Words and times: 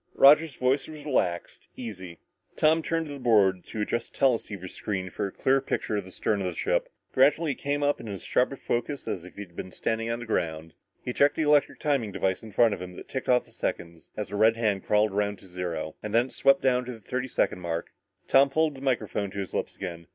Roger's 0.15 0.55
voice 0.55 0.87
was 0.87 1.05
relaxed, 1.05 1.67
easy. 1.77 2.17
Tom 2.55 2.81
turned 2.81 3.05
to 3.05 3.11
the 3.13 3.19
board 3.19 3.63
to 3.67 3.81
adjust 3.81 4.11
the 4.11 4.17
teleceiver 4.17 4.67
screen 4.67 5.11
for 5.11 5.27
a 5.27 5.31
clear 5.31 5.61
picture 5.61 5.95
of 5.95 6.05
the 6.05 6.09
stern 6.09 6.41
of 6.41 6.47
the 6.47 6.53
ship. 6.55 6.89
Gradually 7.13 7.51
it 7.51 7.59
came 7.59 7.83
up 7.83 7.99
in 7.99 8.07
as 8.07 8.23
sharp 8.23 8.49
detail 8.49 8.83
as 9.07 9.25
if 9.25 9.35
he 9.35 9.41
had 9.41 9.55
been 9.55 9.69
standing 9.71 10.09
on 10.09 10.17
the 10.17 10.25
ground. 10.25 10.73
He 11.05 11.13
checked 11.13 11.35
the 11.35 11.43
electric 11.43 11.77
timing 11.77 12.11
device 12.11 12.41
in 12.41 12.51
front 12.51 12.73
of 12.73 12.81
him 12.81 12.95
that 12.95 13.09
ticked 13.09 13.29
off 13.29 13.43
the 13.43 13.51
seconds, 13.51 14.09
as 14.17 14.31
a 14.31 14.35
red 14.35 14.57
hand 14.57 14.83
crawled 14.83 15.11
around 15.11 15.37
to 15.37 15.45
zero, 15.45 15.93
and 16.01 16.11
when 16.15 16.25
it 16.25 16.31
swept 16.33 16.63
down 16.63 16.83
to 16.85 16.93
the 16.93 16.99
thirty 16.99 17.27
second 17.27 17.59
mark, 17.59 17.91
Tom 18.27 18.49
pulled 18.49 18.73
the 18.73 18.81
microphone 18.81 19.29
to 19.29 19.37
his 19.37 19.53
lips 19.53 19.75
again. 19.75 20.07